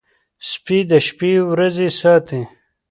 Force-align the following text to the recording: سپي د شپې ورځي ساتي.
سپي 0.49 0.79
د 0.89 0.91
شپې 1.07 1.31
ورځي 1.51 1.89
ساتي. 1.99 2.41